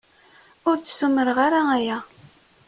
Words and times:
Ur 0.69 0.75
d-ssumreɣ 0.77 1.37
ara 1.47 1.61
aya. 1.77 1.97